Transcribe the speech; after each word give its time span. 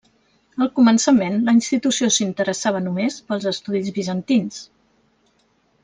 Al 0.65 0.69
començament, 0.79 1.35
la 1.49 1.53
institució 1.57 2.09
s'interessava 2.17 2.81
només 2.87 3.19
pels 3.29 3.47
estudis 3.53 3.93
bizantins. 3.99 4.59